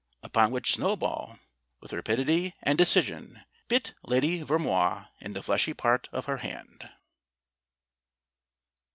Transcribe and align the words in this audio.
Upon 0.23 0.49
which 0.49 0.73
Snowball, 0.73 1.37
with 1.79 1.93
rapidity 1.93 2.55
and 2.63 2.75
decision, 2.75 3.41
bit 3.67 3.93
Lady 4.03 4.41
Vermoise 4.41 5.05
in 5.19 5.33
the 5.33 5.43
fleshy 5.43 5.75
part 5.75 6.09
of 6.11 6.25
her 6.25 6.37
hand. 6.37 6.89